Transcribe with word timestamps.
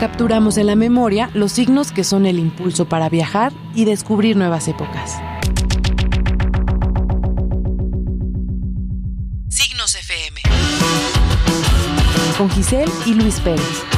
Capturamos 0.00 0.58
en 0.58 0.66
la 0.66 0.76
memoria 0.76 1.30
los 1.32 1.52
signos 1.52 1.90
que 1.90 2.04
son 2.04 2.26
el 2.26 2.38
impulso 2.38 2.86
para 2.86 3.08
viajar 3.08 3.54
y 3.74 3.86
descubrir 3.86 4.36
nuevas 4.36 4.68
épocas. 4.68 5.16
Signos 9.48 9.94
FM. 9.94 10.42
Con 12.36 12.50
Giselle 12.50 12.92
y 13.06 13.14
Luis 13.14 13.40
Pérez. 13.40 13.95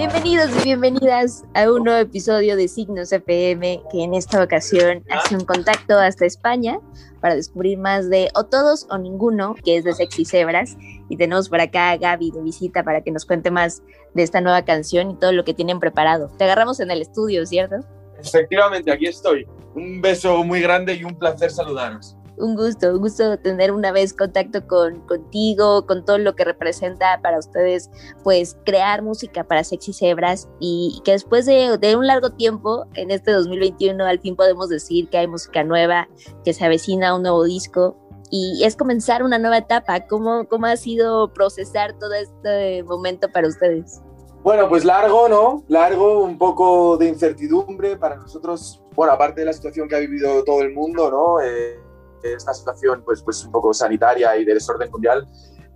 Bienvenidos 0.00 0.48
y 0.56 0.64
bienvenidas 0.64 1.44
a 1.52 1.70
un 1.70 1.84
nuevo 1.84 2.00
episodio 2.00 2.56
de 2.56 2.68
Signos 2.68 3.12
FM, 3.12 3.82
que 3.92 4.02
en 4.02 4.14
esta 4.14 4.42
ocasión 4.42 5.04
hace 5.10 5.36
un 5.36 5.44
contacto 5.44 5.98
hasta 5.98 6.24
España 6.24 6.80
para 7.20 7.34
descubrir 7.34 7.76
más 7.76 8.08
de 8.08 8.30
O 8.34 8.46
Todos 8.46 8.86
o 8.88 8.96
Ninguno, 8.96 9.54
que 9.62 9.76
es 9.76 9.84
de 9.84 9.92
Sexy 9.92 10.24
Cebras. 10.24 10.78
Y 11.10 11.18
tenemos 11.18 11.50
por 11.50 11.60
acá 11.60 11.90
a 11.90 11.98
Gaby 11.98 12.30
de 12.30 12.40
visita 12.40 12.82
para 12.82 13.02
que 13.02 13.10
nos 13.10 13.26
cuente 13.26 13.50
más 13.50 13.82
de 14.14 14.22
esta 14.22 14.40
nueva 14.40 14.64
canción 14.64 15.10
y 15.10 15.16
todo 15.16 15.32
lo 15.32 15.44
que 15.44 15.52
tienen 15.52 15.78
preparado. 15.80 16.28
Te 16.38 16.44
agarramos 16.44 16.80
en 16.80 16.90
el 16.90 17.02
estudio, 17.02 17.44
¿cierto? 17.44 17.84
Efectivamente, 18.18 18.90
aquí 18.90 19.04
estoy. 19.04 19.46
Un 19.74 20.00
beso 20.00 20.42
muy 20.44 20.62
grande 20.62 20.94
y 20.94 21.04
un 21.04 21.14
placer 21.18 21.50
saludaros 21.50 22.16
un 22.40 22.56
gusto, 22.56 22.92
un 22.92 23.00
gusto 23.00 23.38
tener 23.38 23.72
una 23.72 23.92
vez 23.92 24.12
contacto 24.12 24.66
con, 24.66 25.00
contigo, 25.06 25.86
con 25.86 26.04
todo 26.04 26.18
lo 26.18 26.34
que 26.34 26.44
representa 26.44 27.20
para 27.22 27.38
ustedes, 27.38 27.90
pues 28.24 28.56
crear 28.64 29.02
música 29.02 29.44
para 29.44 29.64
Sexy 29.64 29.92
Cebras 29.92 30.48
y 30.58 31.00
que 31.04 31.12
después 31.12 31.46
de, 31.46 31.78
de, 31.78 31.96
un 31.96 32.06
largo 32.06 32.30
tiempo, 32.30 32.86
en 32.94 33.10
este 33.10 33.32
2021, 33.32 34.04
al 34.04 34.20
fin 34.20 34.36
podemos 34.36 34.68
decir 34.68 35.08
que 35.08 35.18
hay 35.18 35.26
música 35.26 35.62
nueva, 35.64 36.08
que 36.44 36.52
se 36.52 36.64
avecina 36.64 37.14
un 37.14 37.22
nuevo 37.22 37.44
disco 37.44 37.96
y 38.30 38.62
es 38.64 38.76
comenzar 38.76 39.22
una 39.22 39.38
nueva 39.38 39.58
etapa. 39.58 40.06
¿Cómo, 40.06 40.46
cómo 40.48 40.66
ha 40.66 40.76
sido 40.76 41.32
procesar 41.32 41.98
todo 41.98 42.14
este 42.14 42.82
momento 42.84 43.28
para 43.30 43.48
ustedes? 43.48 44.00
Bueno, 44.42 44.68
pues 44.68 44.84
largo, 44.84 45.28
¿no? 45.28 45.64
Largo, 45.68 46.22
un 46.22 46.38
poco 46.38 46.96
de 46.96 47.08
incertidumbre 47.08 47.96
para 47.96 48.16
nosotros. 48.16 48.82
Bueno, 48.94 49.12
aparte 49.12 49.40
de 49.40 49.46
la 49.46 49.52
situación 49.52 49.86
que 49.86 49.96
ha 49.96 49.98
vivido 49.98 50.42
todo 50.44 50.62
el 50.62 50.72
mundo, 50.72 51.10
¿no? 51.10 51.40
Eh, 51.40 51.78
esta 52.22 52.54
situación 52.54 53.02
pues, 53.04 53.22
pues 53.22 53.44
un 53.44 53.52
poco 53.52 53.72
sanitaria 53.72 54.36
y 54.36 54.44
de 54.44 54.54
desorden 54.54 54.90
mundial, 54.90 55.26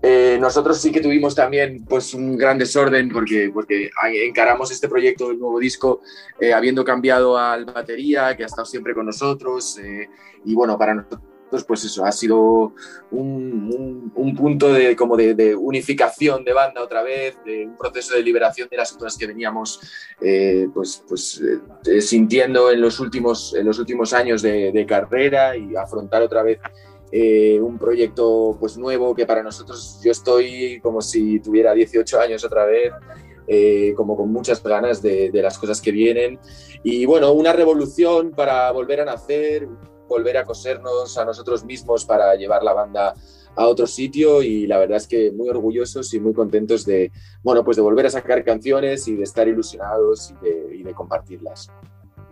eh, 0.06 0.36
nosotros 0.38 0.78
sí 0.78 0.92
que 0.92 1.00
tuvimos 1.00 1.34
también 1.34 1.82
pues 1.86 2.12
un 2.12 2.36
gran 2.36 2.58
desorden 2.58 3.08
porque, 3.08 3.50
porque 3.54 3.90
encaramos 4.26 4.70
este 4.70 4.86
proyecto 4.86 5.28
del 5.28 5.38
nuevo 5.38 5.58
disco 5.58 6.02
eh, 6.38 6.52
habiendo 6.52 6.84
cambiado 6.84 7.38
al 7.38 7.64
batería 7.64 8.36
que 8.36 8.42
ha 8.42 8.46
estado 8.46 8.66
siempre 8.66 8.92
con 8.92 9.06
nosotros 9.06 9.78
eh, 9.78 10.10
y 10.44 10.54
bueno, 10.54 10.76
para 10.76 10.94
nosotros 10.94 11.33
pues 11.62 11.84
eso, 11.84 12.04
ha 12.04 12.10
sido 12.10 12.74
un, 13.12 14.12
un, 14.14 14.34
punto 14.34 14.72
de, 14.72 14.96
como 14.96 15.16
de, 15.16 15.54
unificación 15.54 16.44
de 16.44 16.52
banda 16.52 16.82
otra 16.82 17.02
vez, 17.02 17.36
de 17.44 17.66
un 17.66 17.76
proceso 17.76 18.16
de 18.16 18.22
liberación 18.22 18.68
de 18.68 18.76
las 18.76 18.92
cosas 18.92 19.16
que 19.16 19.28
veníamos 19.28 19.80
eh, 20.20 20.66
pues, 20.74 21.04
pues, 21.08 21.40
eh, 21.86 22.00
sintiendo 22.00 22.72
en 22.72 22.80
los 22.80 22.98
últimos, 22.98 23.54
en 23.54 23.66
los 23.66 23.78
últimos 23.78 24.12
años 24.12 24.42
de, 24.42 24.84
carrera 24.88 25.56
y 25.56 25.76
afrontar 25.76 26.20
otra 26.22 26.42
vez 26.42 26.58
eh, 27.10 27.58
un 27.60 27.78
proyecto 27.78 28.56
pues 28.58 28.76
nuevo 28.76 29.14
que 29.14 29.24
para 29.24 29.42
nosotros 29.42 30.00
yo 30.04 30.10
estoy 30.10 30.80
como 30.80 31.00
si 31.00 31.40
tuviera 31.40 31.72
18 31.72 32.20
años 32.20 32.44
otra 32.44 32.64
vez. 32.66 32.92
como 33.94 34.16
con 34.16 34.32
muchas 34.32 34.62
ganas 34.62 35.02
de, 35.02 35.30
de, 35.30 35.42
las 35.42 35.58
cosas 35.58 35.80
que 35.80 35.92
vienen. 35.92 36.38
Y 36.82 37.04
bueno, 37.04 37.32
una 37.32 37.52
revolución 37.52 38.30
para 38.30 38.70
volver 38.72 39.02
a 39.02 39.04
nacer, 39.04 39.68
volver 40.08 40.36
a 40.36 40.44
cosernos 40.44 41.16
a 41.18 41.24
nosotros 41.24 41.64
mismos 41.64 42.04
para 42.04 42.34
llevar 42.34 42.62
la 42.62 42.72
banda 42.72 43.14
a 43.56 43.66
otro 43.66 43.86
sitio 43.86 44.42
y 44.42 44.66
la 44.66 44.78
verdad 44.78 44.96
es 44.96 45.06
que 45.06 45.30
muy 45.32 45.48
orgullosos 45.48 46.12
y 46.14 46.20
muy 46.20 46.32
contentos 46.32 46.84
de, 46.84 47.12
bueno, 47.42 47.64
pues 47.64 47.76
de 47.76 47.82
volver 47.82 48.06
a 48.06 48.10
sacar 48.10 48.44
canciones 48.44 49.06
y 49.08 49.14
de 49.16 49.22
estar 49.22 49.46
ilusionados 49.46 50.34
y 50.42 50.82
de, 50.82 50.94
compartirlas. 50.94 51.70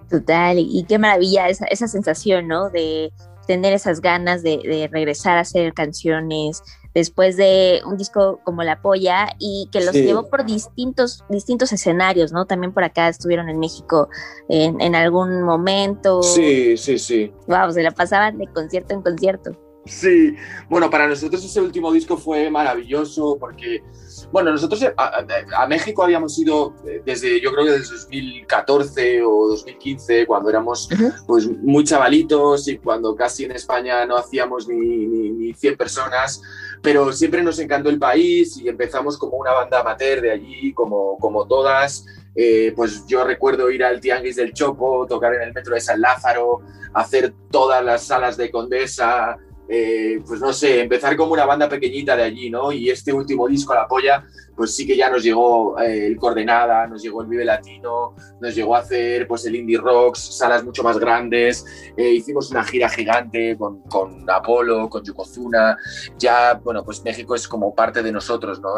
Total, 0.09 0.59
y 0.59 0.85
qué 0.89 0.99
maravilla 0.99 1.49
esa, 1.49 1.67
esa 1.67 1.89
sensación, 1.89 2.49
¿no? 2.49 2.71
De 2.71 3.13
tener 3.47 3.73
esas 3.73 4.01
ganas 4.01 4.43
de, 4.43 4.59
de, 4.59 4.89
regresar 4.93 5.39
a 5.39 5.41
hacer 5.41 5.73
canciones 5.73 6.63
después 6.95 7.37
de 7.37 7.81
un 7.87 7.97
disco 7.97 8.41
como 8.45 8.63
La 8.63 8.83
Polla 8.83 9.29
y 9.39 9.69
que 9.73 9.81
los 9.81 9.95
llevó 9.95 10.29
por 10.29 10.45
distintos, 10.45 11.25
distintos 11.29 11.73
escenarios, 11.73 12.33
¿no? 12.33 12.47
También 12.47 12.73
por 12.73 12.85
acá 12.85 13.09
estuvieron 13.09 13.49
en 13.49 13.59
México 13.59 14.09
en, 14.49 14.81
en 14.81 14.95
algún 14.95 15.43
momento. 15.43 16.23
Sí, 16.23 16.77
sí, 16.77 16.99
sí. 16.99 17.33
Wow, 17.47 17.73
se 17.73 17.83
la 17.83 17.91
pasaban 17.91 18.39
de 18.39 18.47
concierto 18.49 18.95
en 18.95 19.03
concierto. 19.03 19.57
Sí, 19.85 20.37
bueno, 20.71 20.89
para 20.91 21.09
nosotros 21.09 21.45
ese 21.45 21.61
último 21.61 21.91
disco 21.91 22.17
fue 22.17 22.49
maravilloso 22.51 23.37
porque, 23.41 23.83
bueno, 24.31 24.53
nosotros 24.53 24.81
a, 24.97 25.67
México 25.67 26.05
habíamos 26.05 26.39
ido 26.39 26.77
eh, 26.87 27.03
desde, 27.05 27.41
yo 27.41 27.51
creo 27.53 27.65
que 27.65 27.73
desde 27.73 27.97
2014 27.97 29.23
o 29.25 29.49
2015, 29.49 30.27
cuando 30.27 30.51
éramos 30.51 30.89
pues 31.27 31.49
muy 31.63 31.83
chavalitos 31.83 32.69
y 32.69 32.79
cuando 32.79 33.17
casi 33.17 33.45
en 33.45 33.53
España 33.53 34.07
no 34.07 34.17
hacíamos 34.17 34.69
ni, 34.69 35.07
ni, 35.07 35.31
ni 35.31 35.53
100 35.53 35.77
personas, 35.77 36.41
pero 36.83 37.13
siempre 37.13 37.43
nos 37.43 37.59
encantó 37.61 37.89
el 37.89 37.99
país 37.99 38.57
y 38.57 38.69
empezamos 38.69 39.17
como 39.17 39.37
una 39.37 39.53
banda 39.53 39.81
amateur 39.81 40.21
de 40.21 40.33
allí, 40.33 40.75
como, 40.75 41.17
como 41.19 41.47
todas. 41.47 42.05
Eh, 42.35 42.73
pues 42.75 43.07
yo 43.07 43.25
recuerdo 43.25 43.71
ir 43.71 43.85
al 43.85 44.01
Tianguis 44.01 44.37
del 44.37 44.53
Chopo, 44.53 45.07
tocar 45.07 45.35
en 45.35 45.43
el 45.43 45.55
metro 45.55 45.75
de 45.75 45.81
San 45.81 46.01
Lázaro, 46.01 46.61
hacer 46.93 47.33
todas 47.51 47.85
las 47.85 48.05
salas 48.05 48.37
de 48.37 48.51
Condesa, 48.51 49.39
eh, 49.75 50.21
pues 50.27 50.39
no 50.39 50.53
sé, 50.53 50.83
empezar 50.83 51.17
como 51.17 51.33
una 51.33 51.47
banda 51.47 51.67
pequeñita 51.67 52.15
de 52.15 52.25
allí, 52.25 52.51
¿no? 52.51 52.71
Y 52.73 52.91
este 52.91 53.11
último 53.11 53.49
disco, 53.49 53.73
La 53.73 53.89
Polla, 53.89 54.23
pues 54.55 54.77
sí 54.77 54.87
que 54.87 54.95
ya 54.95 55.09
nos 55.09 55.23
llegó 55.23 55.81
eh, 55.81 56.09
el 56.09 56.19
Coordenada, 56.19 56.87
nos 56.87 57.03
llegó 57.03 57.23
el 57.23 57.29
Vive 57.29 57.47
Latino, 57.47 58.15
nos 58.39 58.55
llegó 58.55 58.77
a 58.77 58.81
hacer 58.81 59.27
pues 59.27 59.47
el 59.47 59.57
Indie 59.57 59.79
Rocks, 59.79 60.37
salas 60.37 60.63
mucho 60.63 60.83
más 60.83 60.99
grandes, 60.99 61.65
eh, 61.97 62.11
hicimos 62.11 62.51
una 62.51 62.65
gira 62.65 62.91
gigante 62.91 63.57
con, 63.57 63.81
con, 63.85 64.29
Apolo, 64.29 64.91
con 64.91 65.05
Yokozuna, 65.05 65.79
ya, 66.19 66.61
bueno, 66.63 66.85
pues 66.85 67.03
México 67.03 67.35
es 67.35 67.49
como 67.49 67.75
parte 67.75 68.03
de 68.03 68.13
nosotros, 68.13 68.61
¿no? 68.61 68.75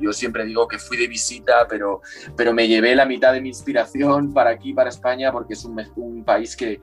yo 0.00 0.14
siempre 0.14 0.46
digo 0.46 0.66
que 0.66 0.78
fui 0.78 0.96
de 0.96 1.08
visita, 1.08 1.66
pero, 1.68 2.00
pero 2.34 2.54
me 2.54 2.66
llevé 2.66 2.94
la 2.94 3.04
mitad 3.04 3.34
de 3.34 3.42
mi 3.42 3.50
inspiración 3.50 4.32
para 4.32 4.48
aquí, 4.48 4.72
para 4.72 4.88
España, 4.88 5.30
porque 5.30 5.52
es 5.52 5.64
un, 5.66 5.78
un 5.96 6.24
país 6.24 6.56
que 6.56 6.80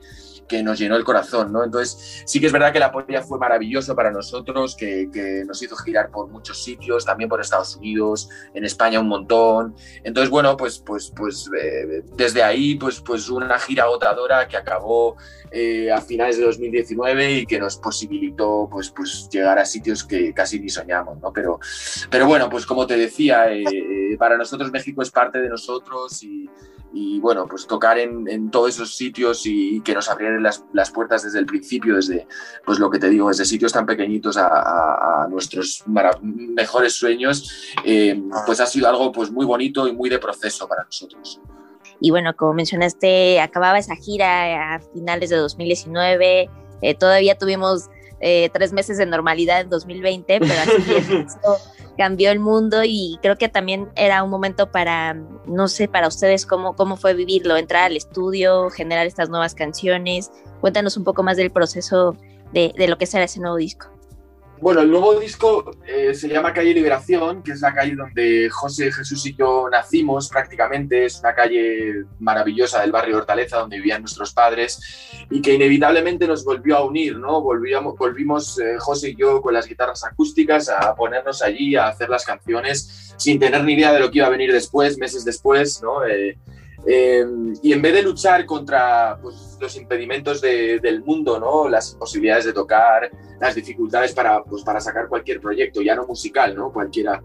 que 0.48 0.62
nos 0.62 0.78
llenó 0.78 0.96
el 0.96 1.04
corazón, 1.04 1.52
¿no? 1.52 1.64
Entonces, 1.64 2.22
sí 2.26 2.40
que 2.40 2.46
es 2.46 2.52
verdad 2.52 2.72
que 2.72 2.78
la 2.78 2.92
polla 2.92 3.22
fue 3.22 3.38
maravilloso 3.38 3.94
para 3.94 4.10
nosotros, 4.10 4.76
que, 4.76 5.06
nos 5.46 5.62
hizo 5.62 5.76
girar 5.76 6.10
por 6.10 6.28
muchos 6.28 6.62
sitios, 6.62 7.04
también 7.04 7.28
por 7.28 7.40
Estados 7.40 7.76
Unidos, 7.76 8.28
en 8.54 8.64
España 8.64 9.00
un 9.00 9.08
montón. 9.08 9.74
Entonces, 10.04 10.30
bueno, 10.30 10.56
pues, 10.56 10.78
pues, 10.78 11.12
pues 11.14 11.50
eh, 11.60 12.02
desde 12.16 12.42
ahí, 12.42 12.76
pues, 12.76 13.00
pues 13.00 13.28
una 13.28 13.58
gira 13.58 13.84
agotadora 13.84 14.46
que 14.48 14.56
acabó 14.56 15.16
eh, 15.50 15.90
a 15.90 16.00
finales 16.00 16.38
de 16.38 16.44
2019 16.44 17.32
y 17.32 17.46
que 17.46 17.58
nos 17.58 17.76
posibilitó, 17.76 18.68
pues, 18.70 18.90
pues 18.90 19.28
llegar 19.30 19.58
a 19.58 19.64
sitios 19.64 20.04
que 20.04 20.32
casi 20.34 20.58
ni 20.60 20.68
soñamos, 20.68 21.20
¿no? 21.20 21.32
Pero, 21.32 21.60
pero 22.10 22.26
bueno, 22.26 22.48
pues 22.50 22.66
como 22.66 22.86
te 22.86 22.96
decía, 22.96 23.52
eh, 23.52 23.64
para 24.16 24.36
nosotros 24.36 24.70
México 24.70 25.02
es 25.02 25.10
parte 25.10 25.38
de 25.38 25.48
nosotros 25.48 26.22
y 26.22 26.48
y 26.98 27.20
bueno, 27.20 27.46
pues 27.46 27.66
tocar 27.66 27.98
en, 27.98 28.50
todos 28.50 28.70
esos 28.70 28.96
sitios 28.96 29.42
y, 29.44 29.82
que 29.82 29.94
nos 29.94 30.08
abrieran 30.08 30.42
las, 30.42 30.90
puertas 30.90 31.24
desde 31.24 31.38
el 31.38 31.44
principio, 31.44 31.96
desde, 31.96 32.26
pues 32.64 32.78
lo 32.78 32.90
que 32.90 32.98
te 32.98 33.10
digo, 33.10 33.28
desde 33.28 33.44
sitios 33.44 33.72
tan 33.72 33.84
pequeñitos 33.84 34.38
a, 34.38 35.26
nuestros 35.28 35.84
mejores 35.86 36.94
sueños, 36.94 37.74
eh, 37.84 38.18
pues 38.46 38.60
ha 38.60 38.66
sido 38.66 38.88
algo 38.88 39.12
pues 39.12 39.30
muy 39.30 39.44
bonito 39.44 39.86
y 39.86 39.92
muy 39.92 40.08
de 40.08 40.18
proceso 40.18 40.66
para 40.66 40.84
nosotros. 40.84 41.38
Y 42.00 42.10
bueno, 42.10 42.34
como 42.34 42.54
mencionaste, 42.54 43.40
acababa 43.40 43.78
esa 43.78 43.96
gira 43.96 44.74
a 44.74 44.80
finales 44.80 45.28
de 45.28 45.36
2019, 45.36 46.48
eh, 46.80 46.94
todavía 46.94 47.36
tuvimos 47.36 47.90
eh, 48.20 48.48
tres 48.54 48.72
meses 48.72 48.96
de 48.96 49.04
normalidad 49.04 49.60
en 49.60 49.68
2020, 49.68 50.40
pero 50.40 50.54
así 50.54 50.94
es, 50.96 51.36
cambió 51.96 52.30
el 52.30 52.38
mundo 52.38 52.82
y 52.84 53.18
creo 53.22 53.36
que 53.36 53.48
también 53.48 53.88
era 53.96 54.22
un 54.22 54.30
momento 54.30 54.70
para, 54.70 55.14
no 55.46 55.68
sé, 55.68 55.88
para 55.88 56.08
ustedes 56.08 56.46
cómo, 56.46 56.74
cómo 56.76 56.96
fue 56.96 57.14
vivirlo, 57.14 57.56
entrar 57.56 57.84
al 57.84 57.96
estudio, 57.96 58.70
generar 58.70 59.06
estas 59.06 59.28
nuevas 59.28 59.54
canciones. 59.54 60.30
Cuéntanos 60.60 60.96
un 60.96 61.04
poco 61.04 61.22
más 61.22 61.36
del 61.36 61.50
proceso 61.50 62.16
de, 62.52 62.72
de 62.76 62.88
lo 62.88 62.98
que 62.98 63.06
será 63.06 63.24
ese 63.24 63.40
nuevo 63.40 63.56
disco. 63.56 63.95
Bueno, 64.58 64.80
el 64.80 64.90
nuevo 64.90 65.20
disco 65.20 65.70
eh, 65.86 66.14
se 66.14 66.28
llama 66.28 66.54
Calle 66.54 66.72
Liberación, 66.72 67.42
que 67.42 67.52
es 67.52 67.60
la 67.60 67.74
calle 67.74 67.94
donde 67.94 68.48
José, 68.48 68.90
Jesús 68.90 69.26
y 69.26 69.36
yo 69.36 69.68
nacimos 69.70 70.30
prácticamente. 70.30 71.04
Es 71.04 71.20
una 71.20 71.34
calle 71.34 72.04
maravillosa 72.20 72.80
del 72.80 72.90
barrio 72.90 73.18
Hortaleza, 73.18 73.58
donde 73.58 73.76
vivían 73.76 74.00
nuestros 74.00 74.32
padres 74.32 74.80
y 75.30 75.42
que 75.42 75.52
inevitablemente 75.52 76.26
nos 76.26 76.42
volvió 76.42 76.78
a 76.78 76.84
unir, 76.84 77.18
¿no? 77.18 77.42
Volvíamos, 77.42 77.98
volvimos 77.98 78.58
eh, 78.58 78.76
José 78.78 79.10
y 79.10 79.16
yo 79.16 79.42
con 79.42 79.52
las 79.52 79.66
guitarras 79.66 80.04
acústicas 80.04 80.70
a 80.70 80.94
ponernos 80.94 81.42
allí, 81.42 81.76
a 81.76 81.88
hacer 81.88 82.08
las 82.08 82.24
canciones 82.24 83.14
sin 83.18 83.38
tener 83.38 83.62
ni 83.62 83.74
idea 83.74 83.92
de 83.92 84.00
lo 84.00 84.10
que 84.10 84.18
iba 84.18 84.26
a 84.26 84.30
venir 84.30 84.52
después, 84.52 84.96
meses 84.96 85.24
después, 85.24 85.82
¿no? 85.82 86.04
Eh, 86.06 86.36
y 87.62 87.72
en 87.72 87.82
vez 87.82 87.94
de 87.94 88.02
luchar 88.02 88.46
contra, 88.46 89.18
pues, 89.20 89.45
los, 89.60 89.76
impedimentos 89.76 90.40
del 90.40 91.02
mundo, 91.04 91.38
¿no? 91.38 91.68
Las 91.68 91.92
imposibilidades 91.92 92.46
de 92.46 92.52
tocar, 92.52 93.10
las 93.40 93.54
dificultades 93.54 94.12
para, 94.12 94.42
pues, 94.44 94.62
para 94.62 94.80
sacar 94.80 95.08
cualquier 95.08 95.40
proyecto, 95.40 95.82
ya 95.82 95.94
no 95.94 96.06
musical, 96.06 96.54
¿no? 96.54 96.72
Cualquiera. 96.72 97.22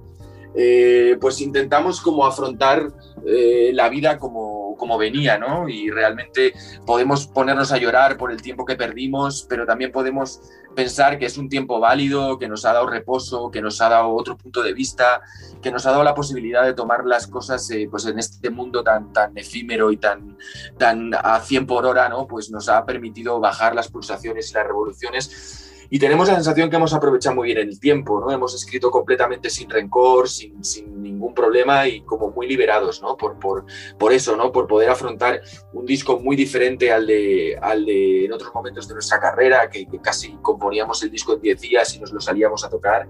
Eh, 0.53 1.17
pues 1.21 1.39
intentamos 1.39 2.01
como 2.01 2.25
afrontar 2.25 2.91
eh, 3.25 3.71
la 3.73 3.87
vida 3.87 4.17
como, 4.17 4.75
como 4.77 4.97
venía, 4.97 5.37
¿no? 5.37 5.69
Y 5.69 5.89
realmente 5.89 6.53
podemos 6.85 7.27
ponernos 7.27 7.71
a 7.71 7.77
llorar 7.77 8.17
por 8.17 8.31
el 8.31 8.41
tiempo 8.41 8.65
que 8.65 8.75
perdimos, 8.75 9.45
pero 9.47 9.65
también 9.65 9.91
podemos 9.91 10.41
pensar 10.75 11.19
que 11.19 11.25
es 11.25 11.37
un 11.37 11.49
tiempo 11.49 11.79
válido, 11.79 12.37
que 12.37 12.47
nos 12.47 12.65
ha 12.65 12.73
dado 12.73 12.87
reposo, 12.87 13.51
que 13.51 13.61
nos 13.61 13.81
ha 13.81 13.89
dado 13.89 14.09
otro 14.09 14.37
punto 14.37 14.63
de 14.63 14.73
vista, 14.73 15.21
que 15.61 15.71
nos 15.71 15.85
ha 15.85 15.91
dado 15.91 16.03
la 16.03 16.15
posibilidad 16.15 16.63
de 16.63 16.73
tomar 16.73 17.05
las 17.05 17.27
cosas 17.27 17.69
eh, 17.71 17.87
pues 17.89 18.05
en 18.05 18.19
este 18.19 18.49
mundo 18.49 18.83
tan, 18.83 19.13
tan 19.13 19.37
efímero 19.37 19.91
y 19.91 19.97
tan, 19.97 20.37
tan 20.77 21.11
a 21.13 21.39
100 21.39 21.67
por 21.67 21.85
hora, 21.85 22.09
¿no? 22.09 22.27
Pues 22.27 22.51
nos 22.51 22.69
ha 22.69 22.85
permitido 22.85 23.39
bajar 23.39 23.75
las 23.75 23.89
pulsaciones 23.89 24.51
y 24.51 24.53
las 24.53 24.67
revoluciones 24.67 25.70
y 25.93 25.99
tenemos 25.99 26.29
la 26.29 26.35
sensación 26.35 26.69
que 26.69 26.77
hemos 26.77 26.93
aprovechado 26.93 27.35
muy 27.35 27.47
bien 27.47 27.57
el 27.57 27.77
tiempo, 27.77 28.21
¿no? 28.21 28.31
Hemos 28.31 28.55
escrito 28.55 28.89
completamente 28.89 29.49
sin 29.49 29.69
rencor, 29.69 30.29
sin, 30.29 30.63
sin 30.63 31.03
ningún 31.03 31.33
problema 31.33 31.85
y 31.85 31.99
como 32.03 32.31
muy 32.31 32.47
liberados, 32.47 33.01
¿no? 33.01 33.17
Por, 33.17 33.37
por, 33.37 33.65
por, 33.99 34.13
eso, 34.13 34.37
¿no? 34.37 34.53
Por 34.53 34.67
poder 34.67 34.89
afrontar 34.89 35.41
un 35.73 35.85
disco 35.85 36.17
muy 36.17 36.37
diferente 36.37 36.93
al 36.93 37.05
de, 37.05 37.59
al 37.61 37.85
de 37.85 38.23
en 38.23 38.31
otros 38.31 38.55
momentos 38.55 38.87
de 38.87 38.93
nuestra 38.93 39.19
carrera, 39.19 39.69
que, 39.69 39.85
que 39.85 39.99
casi 39.99 40.37
componíamos 40.41 41.03
el 41.03 41.11
disco 41.11 41.33
en 41.33 41.41
10 41.41 41.59
días 41.59 41.93
y 41.93 41.99
nos 41.99 42.13
lo 42.13 42.21
salíamos 42.21 42.63
a 42.63 42.69
tocar. 42.69 43.09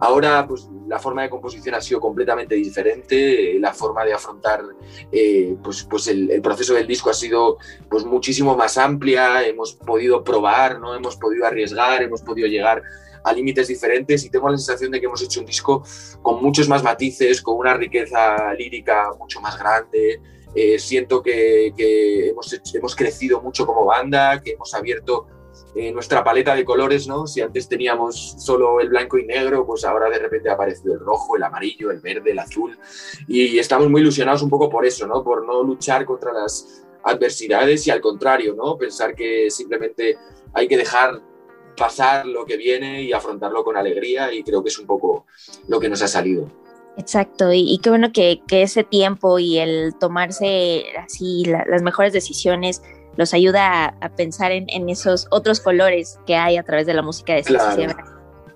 Ahora, 0.00 0.46
pues 0.46 0.68
la 0.86 0.98
forma 0.98 1.22
de 1.22 1.30
composición 1.30 1.74
ha 1.74 1.80
sido 1.80 2.00
completamente 2.00 2.54
diferente, 2.54 3.58
la 3.58 3.72
forma 3.72 4.04
de 4.04 4.12
afrontar 4.12 4.62
eh, 5.10 5.56
pues, 5.62 5.84
pues 5.84 6.06
el, 6.06 6.30
el, 6.30 6.40
proceso 6.40 6.74
del 6.74 6.86
disco 6.86 7.10
ha 7.10 7.14
sido 7.14 7.58
pues 7.90 8.04
muchísimo 8.04 8.56
más 8.56 8.78
amplia, 8.78 9.46
hemos 9.46 9.74
podido 9.74 10.22
probar, 10.22 10.78
¿no? 10.78 10.94
hemos 10.94 11.16
podido 11.16 11.46
arriesgar, 11.46 12.02
hemos 12.08 12.22
podido 12.22 12.48
llegar 12.48 12.82
a 13.22 13.32
límites 13.32 13.68
diferentes 13.68 14.24
y 14.24 14.30
tengo 14.30 14.48
la 14.48 14.56
sensación 14.56 14.90
de 14.90 15.00
que 15.00 15.06
hemos 15.06 15.22
hecho 15.22 15.40
un 15.40 15.46
disco 15.46 15.82
con 16.22 16.42
muchos 16.42 16.68
más 16.68 16.82
matices, 16.82 17.42
con 17.42 17.56
una 17.56 17.74
riqueza 17.74 18.52
lírica 18.54 19.10
mucho 19.18 19.40
más 19.40 19.58
grande. 19.58 20.20
Eh, 20.54 20.78
siento 20.78 21.22
que, 21.22 21.72
hemos, 22.30 22.60
hemos 22.74 22.96
crecido 22.96 23.40
mucho 23.40 23.66
como 23.66 23.84
banda, 23.84 24.40
que 24.42 24.52
hemos 24.52 24.74
abierto 24.74 25.26
eh, 25.74 25.92
nuestra 25.92 26.24
paleta 26.24 26.54
de 26.54 26.64
colores, 26.64 27.06
¿no? 27.06 27.26
Si 27.26 27.40
antes 27.40 27.68
teníamos 27.68 28.36
solo 28.38 28.80
el 28.80 28.88
blanco 28.88 29.18
y 29.18 29.26
negro, 29.26 29.66
pues 29.66 29.84
ahora 29.84 30.08
de 30.08 30.18
repente 30.18 30.48
ha 30.48 30.54
aparecido 30.54 30.94
el 30.94 31.00
rojo, 31.00 31.36
el 31.36 31.42
amarillo, 31.42 31.90
el 31.90 32.00
verde, 32.00 32.30
el 32.30 32.38
azul. 32.38 32.78
Y 33.26 33.58
estamos 33.58 33.88
muy 33.90 34.00
ilusionados 34.00 34.42
un 34.42 34.50
poco 34.50 34.70
por 34.70 34.86
eso, 34.86 35.06
¿no? 35.06 35.22
Por 35.22 35.46
no 35.46 35.62
luchar 35.62 36.04
contra 36.04 36.32
las 36.32 36.84
adversidades 37.04 37.86
y 37.86 37.90
al 37.90 38.00
contrario, 38.00 38.54
¿no? 38.54 38.76
Pensar 38.78 39.14
que 39.14 39.50
simplemente 39.50 40.16
hay 40.54 40.66
que 40.66 40.78
dejar 40.78 41.20
pasar 41.78 42.26
lo 42.26 42.44
que 42.44 42.56
viene 42.56 43.02
y 43.02 43.12
afrontarlo 43.12 43.64
con 43.64 43.76
alegría 43.76 44.32
y 44.32 44.42
creo 44.42 44.62
que 44.62 44.68
es 44.68 44.78
un 44.78 44.86
poco 44.86 45.26
lo 45.68 45.80
que 45.80 45.88
nos 45.88 46.02
ha 46.02 46.08
salido. 46.08 46.50
Exacto, 46.96 47.52
y, 47.52 47.60
y 47.60 47.78
qué 47.78 47.90
bueno 47.90 48.12
que, 48.12 48.42
que, 48.48 48.62
ese 48.62 48.82
tiempo 48.82 49.38
y 49.38 49.58
el 49.58 49.94
tomarse 50.00 50.84
así 50.98 51.44
la, 51.44 51.64
las 51.68 51.80
mejores 51.82 52.12
decisiones 52.12 52.82
los 53.16 53.34
ayuda 53.34 53.84
a, 53.84 53.86
a 54.00 54.08
pensar 54.16 54.50
en, 54.50 54.66
en, 54.68 54.88
esos 54.88 55.28
otros 55.30 55.60
colores 55.60 56.18
que 56.26 56.34
hay 56.34 56.56
a 56.56 56.64
través 56.64 56.86
de 56.86 56.94
la 56.94 57.02
música 57.02 57.34
de 57.34 57.42
claro. 57.42 57.94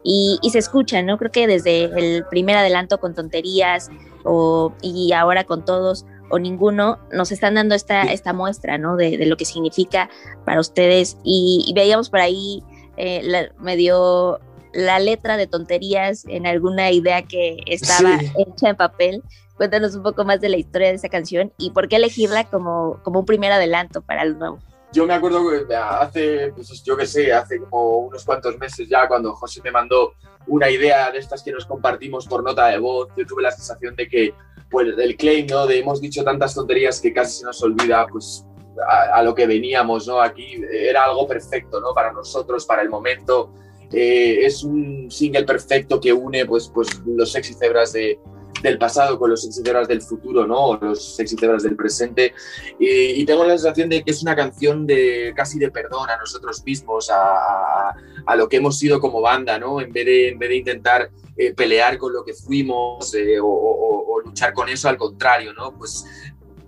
y, 0.02 0.40
y, 0.42 0.50
se 0.50 0.58
escucha, 0.58 1.02
¿no? 1.02 1.19
Creo 1.19 1.30
que 1.30 1.46
desde 1.46 1.84
el 1.84 2.24
primer 2.26 2.56
adelanto 2.56 2.98
con 2.98 3.14
tonterías 3.14 3.90
o, 4.24 4.72
y 4.82 5.12
ahora 5.12 5.44
con 5.44 5.64
todos 5.64 6.04
o 6.32 6.38
ninguno, 6.38 6.98
nos 7.12 7.30
están 7.30 7.54
dando 7.54 7.74
esta, 7.74 8.04
esta 8.04 8.32
muestra, 8.32 8.78
¿no? 8.78 8.96
De, 8.96 9.19
de 9.19 9.26
lo 9.26 9.36
que 9.36 9.44
significa 9.44 10.08
para 10.46 10.60
ustedes. 10.60 11.19
Y, 11.22 11.62
y 11.66 11.74
veíamos 11.74 12.08
por 12.08 12.20
ahí 12.20 12.62
eh, 12.97 13.21
la, 13.25 13.50
medio 13.59 14.41
la 14.73 14.99
letra 14.99 15.37
de 15.37 15.47
tonterías 15.47 16.25
en 16.27 16.47
alguna 16.47 16.91
idea 16.91 17.23
que 17.23 17.59
estaba 17.67 18.19
sí. 18.19 18.33
hecha 18.39 18.71
en 18.71 18.77
papel 18.77 19.23
Cuéntanos 19.56 19.94
un 19.94 20.03
poco 20.03 20.25
más 20.25 20.41
de 20.41 20.49
la 20.49 20.56
historia 20.56 20.89
de 20.89 20.94
esa 20.94 21.09
canción 21.09 21.53
y 21.56 21.71
por 21.71 21.87
qué 21.89 21.94
elegirla 21.94 22.50
como, 22.50 23.00
como 23.05 23.21
un 23.21 23.27
primer 23.27 23.53
adelanto 23.53 24.03
para 24.03 24.23
el 24.23 24.39
nuevo. 24.39 24.59
Yo 24.93 25.06
me 25.06 25.15
acuerdo 25.15 25.41
que 25.69 25.75
hace, 25.75 26.53
pues 26.55 26.83
yo 26.83 26.97
qué 26.97 27.06
sé, 27.06 27.33
hace 27.33 27.59
como 27.61 27.99
unos 27.99 28.25
cuantos 28.25 28.59
meses 28.59 28.89
ya, 28.89 29.06
cuando 29.06 29.33
José 29.35 29.61
me 29.62 29.71
mandó 29.71 30.15
una 30.47 30.69
idea 30.69 31.11
de 31.11 31.19
estas 31.19 31.43
que 31.43 31.53
nos 31.53 31.65
compartimos 31.65 32.27
por 32.27 32.43
nota 32.43 32.67
de 32.67 32.79
voz, 32.79 33.09
yo 33.17 33.25
tuve 33.25 33.43
la 33.43 33.53
sensación 33.53 33.94
de 33.94 34.09
que, 34.09 34.35
pues, 34.71 34.89
el 34.99 35.17
claim, 35.17 35.47
¿no? 35.47 35.67
De 35.67 35.79
hemos 35.79 36.00
dicho 36.00 36.25
tantas 36.25 36.55
tonterías 36.55 37.00
que 37.00 37.12
casi 37.12 37.39
se 37.39 37.44
nos 37.44 37.62
olvida, 37.62 38.06
pues, 38.09 38.44
a, 38.88 39.19
a 39.19 39.22
lo 39.22 39.34
que 39.34 39.46
veníamos, 39.46 40.06
¿no? 40.06 40.20
Aquí 40.20 40.62
era 40.70 41.04
algo 41.04 41.26
perfecto, 41.26 41.80
¿no? 41.80 41.94
Para 41.94 42.12
nosotros, 42.12 42.66
para 42.66 42.82
el 42.82 42.90
momento. 42.90 43.52
Eh, 43.92 44.46
es 44.46 44.62
un 44.62 45.10
single 45.10 45.44
perfecto 45.44 46.00
que 46.00 46.12
une, 46.12 46.46
pues, 46.46 46.70
pues 46.72 46.88
los 47.04 47.30
sexy 47.30 47.52
cebras 47.52 47.92
de, 47.92 48.19
del 48.62 48.78
pasado 48.78 49.19
con 49.19 49.30
los 49.30 49.42
sexy 49.42 49.62
del 49.62 50.00
futuro, 50.00 50.46
¿no? 50.46 50.66
O 50.66 50.76
los 50.80 51.16
sexy 51.16 51.36
del 51.36 51.76
presente. 51.76 52.32
Y, 52.78 52.88
y, 52.88 53.24
tengo 53.26 53.44
la 53.44 53.58
sensación 53.58 53.90
de 53.90 54.02
que 54.02 54.10
es 54.10 54.22
una 54.22 54.34
canción 54.34 54.86
de 54.86 55.34
casi 55.36 55.58
de 55.58 55.70
perdón 55.70 56.08
a 56.08 56.16
nosotros 56.16 56.62
mismos, 56.64 57.10
a, 57.10 57.94
a 58.24 58.36
lo 58.36 58.48
que 58.48 58.56
hemos 58.56 58.78
sido 58.78 58.98
como 58.98 59.20
banda, 59.20 59.58
¿no? 59.58 59.80
En 59.80 59.92
vez 59.92 60.06
de, 60.06 60.28
en 60.30 60.38
vez 60.38 60.48
de 60.48 60.56
intentar 60.56 61.10
eh, 61.36 61.52
pelear 61.52 61.98
con 61.98 62.12
lo 62.12 62.24
que 62.24 62.34
fuimos 62.34 63.14
eh, 63.14 63.40
o, 63.40 63.46
o, 63.46 64.14
o, 64.14 64.20
luchar 64.20 64.52
con 64.52 64.69
eso, 64.69 64.88
al 64.88 64.96
contrario, 64.96 65.52
¿no? 65.52 65.76
Pues 65.76 66.04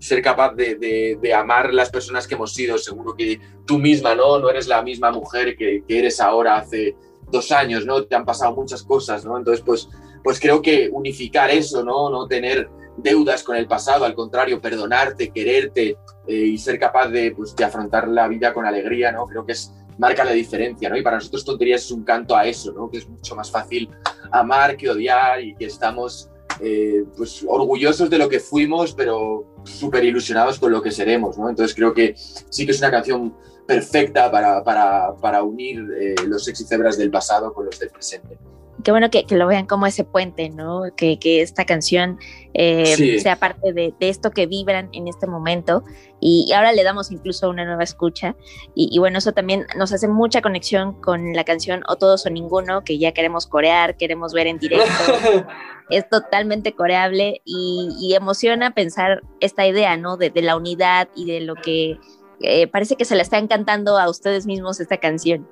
ser 0.05 0.23
capaz 0.23 0.55
de, 0.55 0.75
de, 0.77 1.19
de, 1.21 1.35
amar 1.35 1.73
las 1.73 1.91
personas 1.91 2.27
que 2.27 2.35
hemos 2.35 2.53
sido. 2.53 2.79
Seguro 2.79 3.15
que 3.15 3.41
tú 3.67 3.79
misma, 3.79 4.15
¿no? 4.15 4.39
No 4.39 4.51
eres 4.51 4.69
la 4.69 4.83
misma 4.83 5.11
mujer 5.11 5.57
que, 5.57 5.83
que 5.87 5.99
eres 5.99 6.21
ahora 6.21 6.57
hace 6.57 6.95
dos 7.31 7.51
años, 7.53 7.87
¿no? 7.87 8.05
Te 8.05 8.15
han 8.15 8.25
pasado 8.25 8.55
muchas 8.55 8.83
cosas, 8.83 9.25
¿no? 9.25 9.39
Entonces, 9.39 9.65
pues 9.65 9.89
pues 10.25 10.41
creo 10.41 10.63
que 10.63 10.89
unificar 10.91 11.51
eso, 11.51 11.85
¿no? 11.85 12.09
No 12.09 12.27
tener 12.27 12.69
deudas 12.97 13.43
con 13.43 13.57
el 13.57 13.69
pasado, 13.69 14.07
al 14.07 14.15
contrario, 14.15 14.61
perdonarte, 14.61 15.31
quererte 15.31 15.99
eh, 16.27 16.35
y 16.35 16.59
ser 16.59 16.79
capaz 16.79 17.09
de, 17.09 17.33
pues, 17.33 17.55
de, 17.55 17.65
afrontar 17.65 18.09
la 18.09 18.27
vida 18.27 18.55
con 18.55 18.65
alegría, 18.65 19.13
¿no? 19.13 19.27
Creo 19.27 19.45
que 19.45 19.53
es, 19.53 19.73
marca 19.99 20.25
la 20.25 20.33
diferencia, 20.33 20.89
¿no? 20.89 20.97
Y 20.97 21.03
para 21.03 21.17
nosotros 21.17 21.45
tonterías 21.45 21.83
es 21.83 21.91
un 21.91 22.05
canto 22.05 22.35
a 22.35 22.47
eso, 22.47 22.73
¿no? 22.73 22.91
Que 22.91 22.99
es 22.99 23.09
mucho 23.09 23.37
más 23.37 23.51
fácil 23.51 23.91
amar 24.33 24.79
que 24.79 24.89
odiar 24.89 25.43
y 25.43 25.55
que 25.55 25.67
estamos 25.67 26.31
eh, 26.61 27.05
pues 27.17 27.45
orgullosos 27.47 28.09
de 28.09 28.17
lo 28.17 28.29
que 28.29 28.41
fuimos, 28.41 28.95
pero 28.95 29.45
súper 29.65 30.05
ilusionados 30.05 30.59
con 30.59 30.73
lo 30.73 30.83
que 30.83 30.91
seremos, 30.91 31.39
¿no? 31.39 31.49
Entonces 31.49 31.75
creo 31.75 31.93
que 31.93 32.15
sí 32.17 32.65
que 32.65 32.73
es 32.73 32.79
una 32.79 32.91
canción 32.91 33.35
perfecta 33.67 34.31
para, 34.31 34.63
para, 34.63 35.15
para 35.17 35.43
unir 35.43 35.85
eh, 35.99 36.15
los 36.27 36.45
sexy 36.45 36.65
cebras 36.65 36.99
del 36.99 37.11
pasado 37.11 37.53
con 37.53 37.67
los 37.67 37.79
del 37.79 37.91
presente 37.91 38.39
qué 38.85 38.91
bueno 38.91 39.11
que, 39.11 39.25
que, 39.25 39.35
lo 39.37 39.47
vean 39.47 39.67
como 39.67 39.87
ese 39.87 40.05
puente, 40.05 40.51
¿no? 40.51 40.83
Que, 40.97 41.19
que 41.19 41.41
esta 41.41 41.65
canción 41.65 42.19
eh, 42.53 42.95
sí. 42.97 43.19
sea 43.19 43.37
parte 43.37 43.73
de, 43.73 43.95
de, 43.99 44.09
esto 44.09 44.31
que 44.31 44.47
vibran 44.47 44.91
en 44.93 45.09
este 45.09 45.27
momento 45.27 45.83
y, 46.21 46.47
y, 46.49 46.53
ahora 46.53 46.73
le 46.73 46.85
damos 46.85 47.11
incluso 47.11 47.49
una 47.51 47.65
nueva 47.65 47.83
escucha 47.83 48.37
y, 48.75 48.89
y, 48.93 48.99
bueno, 48.99 49.19
eso 49.19 49.33
también 49.33 49.67
nos 49.77 49.93
hace 49.93 50.07
mucha 50.07 50.43
conexión 50.43 51.01
con 51.01 51.33
la 51.33 51.45
canción 51.45 51.83
O 51.89 51.97
Todos 51.97 52.27
o 52.27 52.31
Ninguno, 52.31 52.85
que 52.85 52.99
ya 52.99 53.13
queremos 53.13 53.47
corear, 53.47 53.97
queremos 53.97 54.33
ver 54.33 54.47
en 54.47 54.59
directo. 54.59 54.87
es 55.91 56.09
totalmente 56.09 56.75
coreable 56.75 57.41
y, 57.45 57.89
y, 58.01 58.15
emociona 58.15 58.75
pensar 58.75 59.23
esta 59.41 59.67
idea, 59.67 59.97
¿no? 59.97 60.17
De, 60.17 60.31
de 60.31 60.43
la 60.43 60.57
unidad 60.57 61.09
y 61.17 61.27
de 61.27 61.41
lo 61.41 61.55
que 61.57 61.99
eh, 62.41 62.67
parece 62.67 62.97
que 62.97 63.05
se 63.05 63.17
la 63.17 63.23
está 63.23 63.39
encantando 63.39 63.99
a 63.99 64.09
ustedes 64.09 64.47
mismos 64.47 64.81
esta 64.81 64.99
canción. 64.99 65.49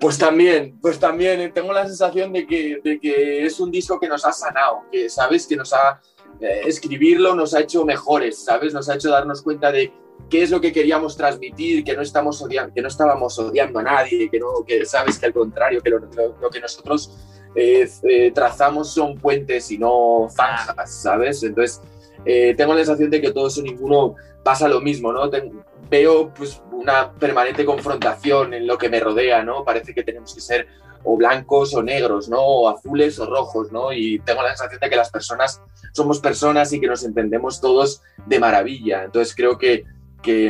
Pues 0.00 0.18
también, 0.18 0.78
pues 0.80 0.98
también 0.98 1.40
eh, 1.40 1.50
tengo 1.50 1.72
la 1.72 1.86
sensación 1.86 2.32
de 2.32 2.46
que, 2.46 2.80
de 2.82 2.98
que, 2.98 3.44
es 3.44 3.60
un 3.60 3.70
disco 3.70 3.98
que 4.00 4.08
nos 4.08 4.24
ha 4.24 4.32
sanado, 4.32 4.82
que 4.90 5.08
sabes 5.08 5.46
que 5.46 5.56
nos 5.56 5.72
ha 5.72 6.00
eh, 6.40 6.62
escribirlo 6.66 7.34
nos 7.34 7.54
ha 7.54 7.60
hecho 7.60 7.84
mejores, 7.84 8.44
sabes, 8.44 8.72
nos 8.72 8.88
ha 8.88 8.94
hecho 8.94 9.10
darnos 9.10 9.42
cuenta 9.42 9.72
de 9.72 9.92
qué 10.28 10.42
es 10.42 10.50
lo 10.50 10.60
que 10.60 10.72
queríamos 10.72 11.16
transmitir, 11.16 11.84
que 11.84 11.96
no 11.96 12.02
estamos 12.02 12.40
odiando, 12.42 12.74
que 12.74 12.82
no 12.82 12.88
estábamos 12.88 13.38
odiando 13.38 13.78
a 13.78 13.82
nadie, 13.82 14.28
que 14.30 14.38
no, 14.38 14.64
que 14.66 14.84
sabes 14.84 15.18
que 15.18 15.26
al 15.26 15.32
contrario, 15.32 15.80
que 15.80 15.90
lo, 15.90 15.98
lo, 15.98 16.36
lo 16.40 16.50
que 16.50 16.60
nosotros 16.60 17.16
eh, 17.54 17.88
eh, 18.02 18.30
trazamos 18.32 18.92
son 18.92 19.16
puentes 19.16 19.70
y 19.70 19.78
no 19.78 20.28
zanjas, 20.30 21.02
sabes. 21.02 21.42
Entonces 21.42 21.82
eh, 22.24 22.54
tengo 22.56 22.72
la 22.72 22.80
sensación 22.80 23.10
de 23.10 23.20
que 23.20 23.32
todo 23.32 23.48
eso 23.48 23.62
ninguno 23.62 24.14
pasa 24.44 24.68
lo 24.68 24.80
mismo, 24.80 25.12
¿no? 25.12 25.28
Ten, 25.30 25.62
veo 25.90 26.32
pues 26.34 26.62
una 26.70 27.12
permanente 27.12 27.64
confrontación 27.64 28.54
en 28.54 28.66
lo 28.66 28.78
que 28.78 28.88
me 28.88 29.00
rodea, 29.00 29.42
¿no? 29.42 29.64
Parece 29.64 29.94
que 29.94 30.04
tenemos 30.04 30.34
que 30.34 30.40
ser 30.40 30.68
o 31.04 31.16
blancos 31.16 31.74
o 31.74 31.82
negros, 31.82 32.28
¿no? 32.28 32.40
O 32.40 32.68
azules 32.68 33.18
o 33.18 33.26
rojos, 33.26 33.72
¿no? 33.72 33.92
Y 33.92 34.18
tengo 34.20 34.42
la 34.42 34.50
sensación 34.50 34.80
de 34.80 34.90
que 34.90 34.96
las 34.96 35.10
personas 35.10 35.62
somos 35.92 36.20
personas 36.20 36.72
y 36.72 36.80
que 36.80 36.86
nos 36.86 37.04
entendemos 37.04 37.60
todos 37.60 38.02
de 38.26 38.38
maravilla. 38.38 39.04
Entonces 39.04 39.34
creo 39.34 39.58
que 39.58 39.84
que, 40.22 40.48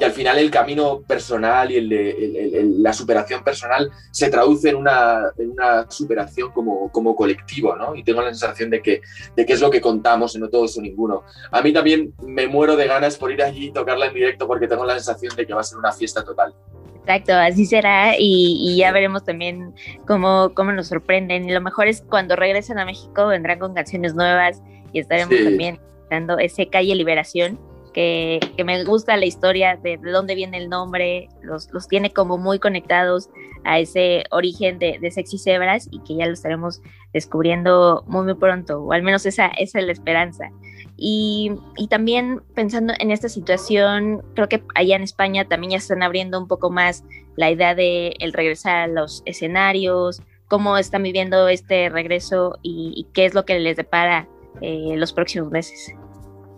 al 0.00 0.12
final 0.12 0.38
el 0.38 0.50
camino 0.50 1.02
personal 1.02 1.70
y 1.70 1.76
el 1.76 2.82
la 2.82 2.92
superación 2.92 3.42
personal 3.44 3.90
se 4.10 4.30
traduce 4.30 4.70
en 4.70 4.76
una, 4.76 5.30
en 5.38 5.50
una 5.50 5.90
superación 5.90 6.50
como, 6.52 6.90
como 6.90 7.14
colectivo, 7.14 7.76
¿no? 7.76 7.94
Y 7.94 8.02
tengo 8.02 8.22
la 8.22 8.28
sensación 8.28 8.70
de 8.70 8.80
que, 8.82 9.02
de 9.36 9.46
que 9.46 9.52
es 9.52 9.60
lo 9.60 9.70
que 9.70 9.80
contamos, 9.80 10.36
no 10.36 10.48
todos 10.48 10.76
o 10.78 10.80
ninguno. 10.80 11.24
A 11.50 11.62
mí 11.62 11.72
también 11.72 12.14
me 12.22 12.46
muero 12.46 12.76
de 12.76 12.86
ganas 12.86 13.16
por 13.16 13.30
ir 13.30 13.42
allí 13.42 13.66
y 13.66 13.72
tocarla 13.72 14.06
en 14.06 14.14
directo 14.14 14.46
porque 14.46 14.66
tengo 14.66 14.84
la 14.84 14.94
sensación 14.94 15.34
de 15.36 15.46
que 15.46 15.54
va 15.54 15.60
a 15.60 15.64
ser 15.64 15.78
una 15.78 15.92
fiesta 15.92 16.24
total. 16.24 16.54
Exacto, 17.00 17.32
así 17.32 17.66
será 17.66 18.14
y, 18.18 18.76
ya 18.76 18.92
veremos 18.92 19.24
también 19.24 19.74
cómo, 20.06 20.52
cómo 20.54 20.72
nos 20.72 20.88
sorprenden. 20.88 21.48
Y 21.48 21.52
lo 21.52 21.60
mejor 21.60 21.88
es 21.88 22.02
cuando 22.02 22.36
regresen 22.36 22.78
a 22.78 22.84
México 22.84 23.26
vendrán 23.26 23.58
con 23.58 23.74
canciones 23.74 24.14
nuevas 24.14 24.62
y 24.92 25.00
estaremos 25.00 25.34
también 25.44 25.80
dando 26.10 26.38
ese 26.38 26.68
Calle 26.68 26.94
Liberación 26.94 27.58
que, 27.92 28.40
me 28.64 28.84
gusta 28.84 29.16
la 29.16 29.26
historia 29.26 29.76
de, 29.76 29.98
dónde 29.98 30.34
viene 30.34 30.58
el 30.58 30.68
nombre, 30.68 31.28
los, 31.42 31.70
los 31.72 31.88
tiene 31.88 32.12
como 32.12 32.38
muy 32.38 32.58
conectados 32.58 33.30
a 33.64 33.78
ese 33.78 34.24
origen 34.30 34.78
de, 34.78 34.98
de, 35.00 35.10
Sexy 35.10 35.38
Zebras 35.38 35.88
y 35.90 36.00
que 36.00 36.16
ya 36.16 36.26
lo 36.26 36.32
estaremos 36.32 36.80
descubriendo 37.12 38.04
muy, 38.06 38.24
muy 38.24 38.34
pronto, 38.34 38.82
o 38.82 38.92
al 38.92 39.02
menos 39.02 39.26
esa, 39.26 39.48
esa 39.48 39.80
es 39.80 39.84
la 39.84 39.92
esperanza. 39.92 40.50
Y, 40.96 41.52
y, 41.76 41.88
también 41.88 42.42
pensando 42.54 42.92
en 42.98 43.10
esta 43.10 43.28
situación, 43.28 44.22
creo 44.34 44.48
que 44.48 44.62
allá 44.74 44.96
en 44.96 45.02
España 45.02 45.46
también 45.46 45.72
ya 45.72 45.76
están 45.78 46.02
abriendo 46.02 46.38
un 46.38 46.46
poco 46.46 46.70
más 46.70 47.04
la 47.36 47.50
idea 47.50 47.74
de 47.74 48.14
el 48.18 48.34
regresar 48.34 48.76
a 48.76 48.86
los 48.86 49.22
escenarios, 49.24 50.20
cómo 50.50 50.76
están 50.76 51.04
viviendo 51.04 51.48
este 51.48 51.88
regreso 51.88 52.58
y, 52.60 53.06
qué 53.14 53.24
es 53.24 53.34
lo 53.34 53.44
que 53.44 53.58
les 53.60 53.76
depara 53.76 54.28
eh, 54.60 54.94
los 54.96 55.12
próximos 55.12 55.50
meses. 55.50 55.94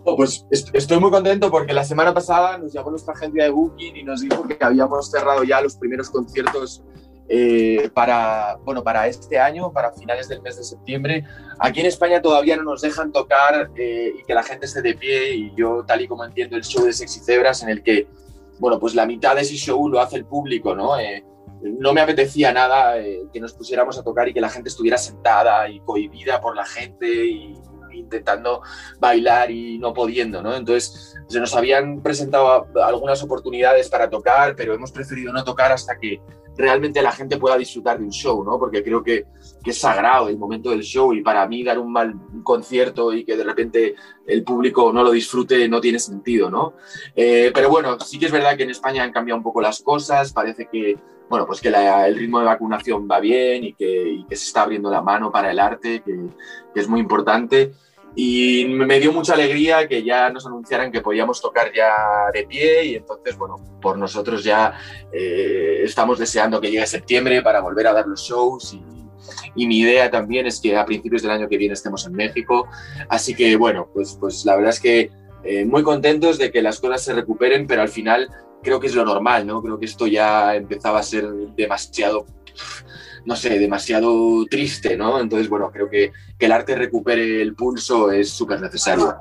Oh, 0.05 0.17
pues 0.17 0.45
estoy 0.51 0.99
muy 0.99 1.11
contento 1.11 1.49
porque 1.49 1.71
la 1.71 1.85
semana 1.85 2.13
pasada 2.13 2.57
nos 2.57 2.73
llamó 2.73 2.89
nuestra 2.89 3.13
agencia 3.13 3.45
de 3.45 3.49
Booking 3.49 3.95
y 3.95 4.03
nos 4.03 4.19
dijo 4.19 4.45
que 4.45 4.57
habíamos 4.59 5.09
cerrado 5.09 5.43
ya 5.45 5.61
los 5.61 5.77
primeros 5.77 6.09
conciertos 6.09 6.83
eh, 7.29 7.89
para, 7.93 8.57
bueno, 8.65 8.83
para 8.83 9.07
este 9.07 9.39
año, 9.39 9.71
para 9.71 9.93
finales 9.93 10.27
del 10.27 10.41
mes 10.41 10.57
de 10.57 10.63
septiembre. 10.65 11.23
Aquí 11.57 11.79
en 11.79 11.85
España 11.85 12.21
todavía 12.21 12.57
no 12.57 12.63
nos 12.63 12.81
dejan 12.81 13.13
tocar 13.13 13.71
eh, 13.77 14.13
y 14.19 14.23
que 14.23 14.33
la 14.33 14.43
gente 14.43 14.65
esté 14.65 14.81
de 14.81 14.93
pie 14.93 15.35
y 15.35 15.55
yo 15.55 15.85
tal 15.87 16.01
y 16.01 16.07
como 16.07 16.25
entiendo 16.25 16.57
el 16.57 16.63
show 16.65 16.83
de 16.83 16.91
Sexy 16.91 17.21
Cebras 17.21 17.63
en 17.63 17.69
el 17.69 17.81
que, 17.81 18.09
bueno, 18.59 18.79
pues 18.79 18.95
la 18.95 19.05
mitad 19.05 19.35
de 19.35 19.43
ese 19.43 19.55
show 19.55 19.87
lo 19.87 20.01
hace 20.01 20.17
el 20.17 20.25
público, 20.25 20.75
¿no? 20.75 20.99
Eh, 20.99 21.23
no 21.61 21.93
me 21.93 22.01
apetecía 22.01 22.51
nada 22.51 22.95
que 23.31 23.39
nos 23.39 23.53
pusiéramos 23.53 23.97
a 23.97 24.03
tocar 24.03 24.27
y 24.27 24.33
que 24.33 24.41
la 24.41 24.49
gente 24.49 24.67
estuviera 24.67 24.97
sentada 24.97 25.69
y 25.69 25.79
cohibida 25.79 26.41
por 26.41 26.57
la 26.57 26.65
gente 26.65 27.25
y 27.25 27.57
intentando 27.93 28.61
bailar 28.99 29.51
y 29.51 29.77
no 29.79 29.93
pudiendo, 29.93 30.41
¿no? 30.41 30.55
Entonces, 30.55 31.15
se 31.27 31.39
nos 31.39 31.55
habían 31.55 32.01
presentado 32.01 32.67
algunas 32.83 33.23
oportunidades 33.23 33.89
para 33.89 34.09
tocar, 34.09 34.55
pero 34.55 34.73
hemos 34.73 34.91
preferido 34.91 35.31
no 35.33 35.43
tocar 35.43 35.71
hasta 35.71 35.97
que 35.97 36.21
realmente 36.55 37.01
la 37.01 37.11
gente 37.11 37.37
pueda 37.37 37.57
disfrutar 37.57 37.97
de 37.97 38.05
un 38.05 38.11
show, 38.11 38.43
¿no? 38.43 38.59
Porque 38.59 38.83
creo 38.83 39.03
que, 39.03 39.25
es 39.65 39.77
sagrado 39.77 40.27
el 40.27 40.37
momento 40.37 40.71
del 40.71 40.81
show 40.81 41.13
y 41.13 41.21
para 41.21 41.47
mí 41.47 41.63
dar 41.63 41.79
un 41.79 41.91
mal 41.91 42.13
concierto 42.43 43.13
y 43.13 43.23
que 43.23 43.37
de 43.37 43.45
repente 43.45 43.95
el 44.27 44.43
público 44.43 44.91
no 44.91 45.03
lo 45.03 45.11
disfrute 45.11 45.69
no 45.69 45.79
tiene 45.79 45.99
sentido, 45.99 46.49
¿no? 46.49 46.73
Eh, 47.15 47.49
pero 47.53 47.69
bueno, 47.69 47.97
sí 48.01 48.19
que 48.19 48.25
es 48.25 48.31
verdad 48.31 48.57
que 48.57 48.63
en 48.63 48.71
España 48.71 49.03
han 49.03 49.13
cambiado 49.13 49.37
un 49.37 49.43
poco 49.43 49.61
las 49.61 49.81
cosas, 49.81 50.33
parece 50.33 50.67
que, 50.69 50.97
bueno, 51.33 51.47
pues 51.47 51.61
que 51.61 51.69
el 51.69 52.15
ritmo 52.15 52.37
de 52.37 52.45
vacunación 52.45 53.07
va 53.09 53.19
bien 53.19 53.63
y 53.63 53.73
que, 53.73 54.07
y 54.07 54.23
que, 54.25 54.35
se 54.35 54.45
está 54.45 54.61
abriendo 54.61 54.91
la 54.91 55.01
mano 55.01 55.31
para 55.31 55.49
el 55.49 55.57
arte, 55.57 56.03
que, 56.05 56.15
que 56.71 56.79
es 56.79 56.87
muy 56.87 56.99
importante. 56.99 57.73
Y 58.15 58.65
me 58.65 58.99
dio 58.99 59.11
mucha 59.11 59.33
alegría 59.33 59.87
que 59.87 60.03
ya 60.03 60.29
nos 60.29 60.45
anunciaran 60.45 60.91
que 60.91 61.01
podíamos 61.01 61.41
tocar 61.41 61.73
ya 61.73 61.91
de 62.31 62.43
pie 62.43 62.85
y 62.85 62.95
entonces, 62.97 63.35
bueno, 63.35 63.55
por 63.81 63.97
nosotros 63.97 64.43
ya 64.43 64.77
eh, 65.11 65.81
estamos 65.83 66.19
deseando 66.19 66.61
que 66.61 66.69
llegue 66.69 66.85
septiembre 66.85 67.41
para 67.41 67.61
volver 67.61 67.87
a 67.87 67.93
dar 67.93 68.05
los 68.05 68.21
shows 68.21 68.75
y, 68.75 68.83
y, 69.55 69.65
mi 69.65 69.79
idea 69.79 70.11
también 70.11 70.45
es 70.45 70.61
que 70.61 70.77
a 70.77 70.85
principios 70.85 71.23
del 71.23 71.31
año 71.31 71.49
que 71.49 71.57
viene 71.57 71.73
estemos 71.73 72.05
en 72.05 72.13
México. 72.13 72.67
Así 73.09 73.33
que, 73.33 73.55
bueno, 73.55 73.89
pues, 73.91 74.15
pues 74.19 74.45
la 74.45 74.55
verdad 74.55 74.69
es 74.69 74.79
que 74.79 75.09
eh, 75.43 75.65
muy 75.65 75.81
contentos 75.81 76.37
de 76.37 76.51
que 76.51 76.61
las 76.61 76.79
cosas 76.79 77.03
se 77.03 77.13
recuperen, 77.13 77.65
pero 77.65 77.81
al 77.81 77.89
final 77.89 78.29
creo 78.63 78.79
que 78.79 78.87
es 78.87 78.95
lo 78.95 79.05
normal, 79.05 79.45
¿no? 79.45 79.61
Creo 79.61 79.77
que 79.77 79.85
esto 79.85 80.07
ya 80.07 80.55
empezaba 80.55 80.99
a 80.99 81.03
ser 81.03 81.29
demasiado 81.55 82.25
no 83.25 83.35
sé, 83.35 83.57
demasiado 83.57 84.45
triste, 84.49 84.97
¿no? 84.97 85.19
Entonces, 85.19 85.47
bueno, 85.49 85.71
creo 85.71 85.89
que, 85.89 86.11
que 86.37 86.45
el 86.45 86.51
arte 86.51 86.75
recupere 86.75 87.41
el 87.41 87.55
pulso 87.55 88.11
es 88.11 88.29
súper 88.29 88.59
necesario. 88.59 89.15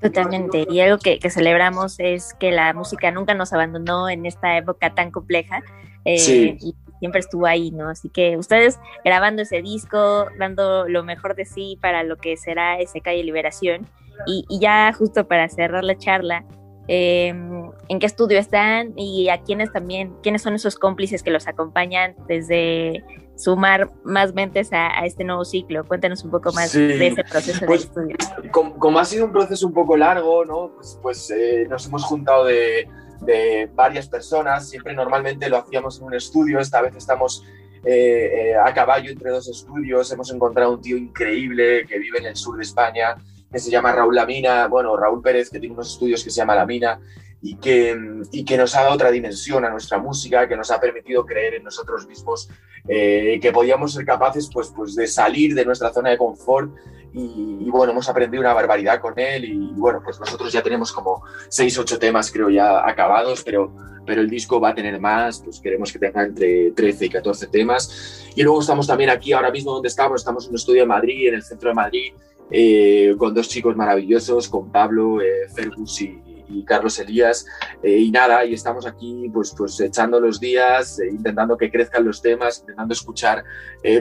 Totalmente. 0.00 0.66
Y 0.70 0.80
algo 0.80 0.98
que, 0.98 1.18
celebramos 1.30 1.96
es 1.98 2.34
que 2.34 2.52
la 2.52 2.72
música 2.72 3.10
nunca 3.10 3.34
nos 3.34 3.52
abandonó 3.52 4.08
en 4.08 4.26
esta 4.26 4.56
época 4.56 4.94
tan 4.94 5.10
compleja. 5.10 5.60
Eh, 6.04 6.18
sí. 6.18 6.56
Y 6.60 6.76
siempre 7.00 7.20
estuvo 7.20 7.46
ahí, 7.46 7.72
¿no? 7.72 7.88
Así 7.88 8.08
que 8.08 8.36
ustedes 8.36 8.78
grabando 9.04 9.42
ese 9.42 9.60
disco, 9.60 10.26
dando 10.38 10.88
lo 10.88 11.02
mejor 11.02 11.34
de 11.34 11.44
sí 11.44 11.78
para 11.80 12.04
lo 12.04 12.16
que 12.16 12.36
será 12.36 12.78
ese 12.78 13.00
Calle 13.00 13.24
Liberación. 13.24 13.86
Y, 14.26 14.44
y 14.48 14.60
ya 14.60 14.92
justo 14.92 15.26
para 15.26 15.48
cerrar 15.48 15.84
la 15.84 15.96
charla, 15.96 16.44
Em, 16.90 17.70
en 17.88 17.98
qué 17.98 18.06
estudio 18.06 18.38
están 18.38 18.94
y 18.96 19.28
a 19.28 19.42
quiénes 19.42 19.70
también, 19.70 20.14
quiénes 20.22 20.40
son 20.40 20.54
esos 20.54 20.76
cómplices 20.76 21.22
que 21.22 21.30
los 21.30 21.46
acompañan 21.46 22.16
desde 22.26 23.04
sumar 23.36 23.90
más 24.04 24.32
mentes 24.32 24.72
a, 24.72 25.04
este 25.04 25.22
nuevo 25.22 25.44
ciclo. 25.44 25.84
Cuéntanos 25.84 26.24
un 26.24 26.30
poco 26.30 26.50
más 26.52 26.72
de 26.72 27.06
ese 27.06 27.24
proceso 27.24 27.60
de 27.60 27.66
pues, 27.66 27.84
estudio. 27.84 28.16
Como, 28.50 28.98
ha 28.98 29.04
sido 29.04 29.26
un 29.26 29.32
proceso 29.32 29.66
un 29.66 29.74
poco 29.74 29.98
largo, 29.98 30.46
¿no? 30.46 30.72
pues, 30.74 30.98
pues 31.02 31.30
eh, 31.30 31.66
nos 31.68 31.86
hemos 31.86 32.04
juntado 32.04 32.46
de, 32.46 32.88
de, 33.20 33.68
varias 33.74 34.08
personas, 34.08 34.68
siempre 34.70 34.94
normalmente 34.94 35.50
lo 35.50 35.58
hacíamos 35.58 35.98
en 35.98 36.06
un 36.06 36.14
estudio, 36.14 36.58
esta 36.58 36.80
vez 36.80 36.96
estamos 36.96 37.44
eh, 37.84 38.50
eh, 38.50 38.54
a 38.56 38.72
caballo 38.72 39.10
entre 39.10 39.30
dos 39.30 39.46
estudios, 39.46 40.10
hemos 40.10 40.32
encontrado 40.32 40.72
un 40.72 40.80
tío 40.80 40.96
increíble 40.96 41.84
que 41.86 41.98
vive 41.98 42.18
en 42.18 42.26
el 42.26 42.36
sur 42.36 42.56
de 42.56 42.62
España, 42.62 43.16
que 43.50 43.58
se 43.58 43.70
llama 43.70 43.92
Raúl 43.92 44.14
Lamina, 44.14 44.66
bueno, 44.66 44.96
Raúl 44.96 45.22
Pérez, 45.22 45.50
que 45.50 45.58
tiene 45.58 45.74
unos 45.74 45.92
estudios 45.92 46.22
que 46.22 46.30
se 46.30 46.36
llama 46.36 46.54
Lamina 46.54 47.00
y 47.40 47.56
que, 47.56 47.96
y 48.32 48.44
que 48.44 48.56
nos 48.56 48.74
ha 48.74 48.82
dado 48.82 48.94
otra 48.94 49.10
dimensión 49.10 49.64
a 49.64 49.70
nuestra 49.70 49.98
música, 49.98 50.48
que 50.48 50.56
nos 50.56 50.70
ha 50.70 50.80
permitido 50.80 51.24
creer 51.24 51.54
en 51.54 51.64
nosotros 51.64 52.06
mismos, 52.06 52.50
eh, 52.88 53.38
que 53.40 53.52
podíamos 53.52 53.94
ser 53.94 54.04
capaces 54.04 54.50
pues, 54.52 54.72
pues 54.74 54.94
de 54.94 55.06
salir 55.06 55.54
de 55.54 55.64
nuestra 55.64 55.92
zona 55.92 56.10
de 56.10 56.18
confort 56.18 56.72
y, 57.12 57.70
bueno, 57.70 57.92
hemos 57.92 58.08
aprendido 58.08 58.42
una 58.42 58.52
barbaridad 58.52 59.00
con 59.00 59.18
él 59.18 59.44
y, 59.44 59.72
bueno, 59.74 60.00
pues 60.04 60.20
nosotros 60.20 60.52
ya 60.52 60.62
tenemos 60.62 60.92
como 60.92 61.22
6, 61.48 61.78
8 61.78 61.98
temas 61.98 62.30
creo 62.30 62.50
ya 62.50 62.86
acabados, 62.86 63.42
pero, 63.42 63.74
pero 64.06 64.20
el 64.20 64.28
disco 64.28 64.60
va 64.60 64.70
a 64.70 64.74
tener 64.74 65.00
más, 65.00 65.40
pues 65.40 65.58
queremos 65.58 65.92
que 65.92 65.98
tenga 65.98 66.22
entre 66.22 66.72
13 66.72 67.06
y 67.06 67.08
14 67.08 67.46
temas. 67.46 68.30
Y 68.34 68.42
luego 68.42 68.60
estamos 68.60 68.86
también 68.86 69.10
aquí 69.10 69.32
ahora 69.32 69.50
mismo 69.50 69.72
donde 69.72 69.88
estamos, 69.88 70.20
estamos 70.20 70.44
en 70.44 70.50
un 70.50 70.56
estudio 70.56 70.82
de 70.82 70.86
Madrid, 70.86 71.28
en 71.28 71.34
el 71.34 71.42
centro 71.42 71.70
de 71.70 71.74
Madrid, 71.74 72.12
eh, 72.50 73.14
con 73.18 73.34
dos 73.34 73.48
chicos 73.48 73.76
maravillosos, 73.76 74.48
con 74.48 74.70
Pablo, 74.70 75.20
eh, 75.20 75.48
Fergus 75.54 76.00
y, 76.02 76.22
Carlos 76.64 76.98
Elías. 76.98 77.46
Eh, 77.82 77.98
y 77.98 78.10
nada, 78.10 78.44
y 78.44 78.54
estamos 78.54 78.86
aquí 78.86 79.30
pues, 79.32 79.54
pues 79.56 79.78
echando 79.80 80.18
los 80.18 80.40
días, 80.40 80.98
intentando 80.98 81.56
que 81.56 81.70
crezcan 81.70 82.04
los 82.04 82.22
temas, 82.22 82.60
intentando 82.60 82.94
escuchar 82.94 83.44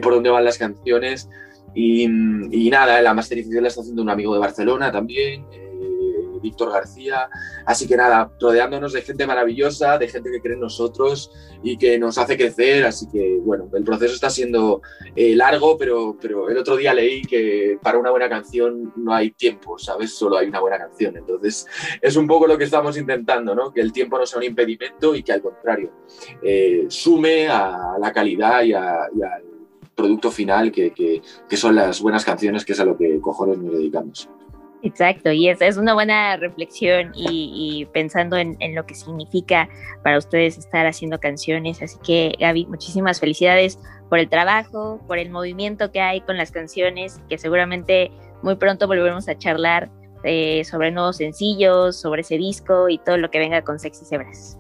por 0.02 0.14
dónde 0.14 0.30
van 0.30 0.46
las 0.46 0.58
canciones. 0.58 1.30
Y, 1.74 2.04
y, 2.06 2.70
nada, 2.70 3.02
la 3.02 3.14
masterización 3.14 3.64
la 3.64 3.68
está 3.68 3.82
haciendo 3.82 4.02
un 4.02 4.10
amigo 4.10 4.34
de 4.34 4.40
Barcelona 4.40 4.92
también. 4.92 5.46
Víctor 6.48 6.72
García. 6.72 7.30
Así 7.66 7.88
que 7.88 7.98
nada, 7.98 8.32
rodeándonos 8.40 8.94
de 8.94 9.02
gente 9.02 9.28
maravillosa, 9.28 9.98
de 9.98 10.08
gente 10.08 10.32
que 10.32 10.42
cree 10.42 10.54
en 10.54 10.62
nosotros 10.62 11.32
y 11.62 11.78
que 11.78 12.00
nos 12.00 12.18
hace 12.18 12.38
crecer. 12.38 12.86
Así 12.86 13.08
que 13.10 13.40
bueno, 13.44 13.70
el 13.74 13.84
proceso 13.84 14.14
está 14.14 14.30
siendo 14.30 14.82
eh, 15.16 15.36
largo, 15.36 15.78
pero, 15.78 16.18
pero 16.20 16.50
el 16.50 16.58
otro 16.58 16.78
día 16.78 16.94
leí 16.94 17.22
que 17.22 17.78
para 17.82 17.98
una 17.98 18.12
buena 18.12 18.30
canción 18.30 18.94
no 18.96 19.14
hay 19.14 19.32
tiempo, 19.32 19.78
¿sabes? 19.78 20.14
Solo 20.14 20.38
hay 20.38 20.48
una 20.48 20.60
buena 20.60 20.78
canción. 20.78 21.18
Entonces 21.18 21.68
es 22.02 22.16
un 22.16 22.28
poco 22.28 22.48
lo 22.48 22.58
que 22.58 22.64
estamos 22.64 22.98
intentando, 22.98 23.54
¿no? 23.54 23.74
Que 23.74 23.82
el 23.82 23.92
tiempo 23.92 24.18
no 24.18 24.26
sea 24.26 24.40
un 24.40 24.46
impedimento 24.46 25.14
y 25.16 25.24
que 25.24 25.34
al 25.34 25.42
contrario 25.42 25.92
eh, 26.42 26.86
sume 26.88 27.48
a 27.50 27.98
la 28.00 28.12
calidad 28.14 28.64
y, 28.64 28.74
al 28.74 29.44
producto 29.96 30.30
final 30.30 30.72
que, 30.72 30.92
que, 30.94 31.58
son 31.58 31.76
las 31.76 32.02
buenas 32.02 32.24
canciones, 32.24 32.64
que 32.64 32.74
es 32.74 32.80
a 32.80 32.86
lo 32.86 32.96
que 32.96 33.20
cojones 33.20 33.58
nos 33.58 33.74
dedicamos. 33.74 34.30
Exacto, 34.84 35.32
y 35.32 35.50
es, 35.50 35.60
es 35.62 35.78
una 35.78 35.94
buena 35.94 36.38
reflexión 36.38 37.12
y, 37.16 37.88
pensando 37.94 38.38
en, 38.38 38.58
lo 38.76 38.86
que 38.86 38.94
significa 38.94 39.68
para 40.04 40.18
ustedes 40.18 40.58
estar 40.58 40.86
haciendo 40.86 41.20
canciones. 41.20 41.82
Así 41.82 41.98
que 42.06 42.34
Gaby, 42.40 42.68
muchísimas 42.68 43.20
felicidades 43.20 43.80
por 44.10 44.20
el 44.20 44.30
trabajo, 44.30 45.02
por 45.08 45.18
el 45.18 45.30
movimiento 45.30 45.92
que 45.92 46.00
hay 46.00 46.22
con 46.22 46.38
las 46.38 46.52
canciones, 46.52 47.20
que 47.28 47.38
seguramente 47.38 48.12
muy 48.44 48.56
pronto 48.56 48.88
volveremos 48.88 49.28
a 49.30 49.38
charlar 49.38 49.90
eh, 50.24 50.64
sobre 50.64 50.92
nuevos 50.92 51.18
sencillos, 51.18 52.00
sobre 52.00 52.22
ese 52.22 52.38
disco 52.38 52.88
y 52.88 53.00
todo 53.00 53.18
lo 53.18 53.32
que 53.32 53.40
venga 53.40 53.64
con 53.64 53.80
Sexy 53.80 54.06
Cebras. 54.06 54.58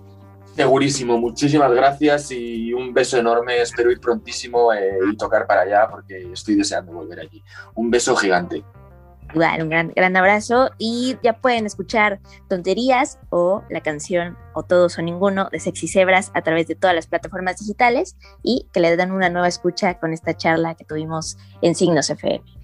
Segurísimo, 0.56 1.20
muchísimas 1.20 1.72
gracias 1.72 2.32
y 2.32 2.74
un 2.74 2.92
beso 2.92 3.18
enorme. 3.18 3.62
Espero 3.62 3.92
ir 3.92 4.00
prontísimo 4.00 4.74
eh, 4.74 4.98
y 5.12 5.16
tocar 5.16 5.46
para 5.46 5.62
allá 5.62 5.88
porque 5.88 6.32
estoy 6.34 6.56
deseando 6.56 6.94
volver 6.94 7.20
allí. 7.20 7.44
Un 7.76 7.92
beso 7.92 8.16
gigante. 8.16 8.64
Igual, 9.34 9.62
un 9.62 9.69
gran, 9.69 9.91
gran 9.96 10.15
abrazo 10.15 10.72
y 10.77 11.17
ya 11.22 11.34
pueden 11.34 11.65
escuchar 11.65 12.19
Tonterías 12.48 13.19
o 13.29 13.63
la 13.69 13.81
canción 13.81 14.38
o 14.53 14.63
Todos 14.63 14.98
o 14.98 15.01
Ninguno 15.01 15.50
de 15.51 15.60
Sexy 15.60 15.88
Zebras 15.88 16.31
a 16.34 16.41
través 16.41 16.67
de 16.67 16.75
todas 16.75 16.96
las 16.96 17.07
plataformas 17.07 17.60
digitales 17.60 18.15
y 18.41 18.67
que 18.72 18.79
le 18.79 18.96
dan 18.96 19.12
una 19.12 19.29
nueva 19.29 19.48
escucha 19.48 20.00
con 20.00 20.13
esta 20.13 20.36
charla 20.36 20.75
que 20.75 20.86
tuvimos 20.86 21.38
en 21.62 21.75
Signos 21.75 22.10
FM. 22.10 22.57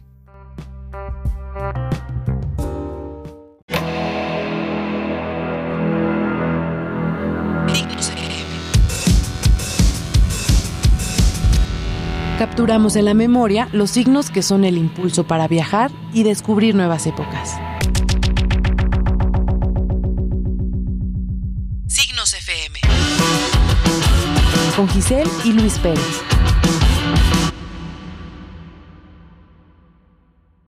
Capturamos 12.44 12.98
en 12.98 13.06
la 13.06 13.14
memoria 13.14 13.70
los 13.72 13.92
signos 13.92 14.30
que 14.30 14.42
son 14.42 14.66
el 14.66 14.78
impulso 14.78 15.24
para 15.24 15.48
viajar 15.48 15.92
y 16.12 16.24
descubrir 16.24 16.76
nuevas 16.76 17.08
épocas. 17.08 17.54
Signos 21.88 22.34
FM. 22.34 22.80
Con 24.76 24.90
Giselle 24.90 25.32
y 25.46 25.54
Luis 25.54 25.80
Pérez. 25.80 26.33